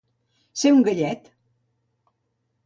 [0.61, 1.29] Ser un gallet.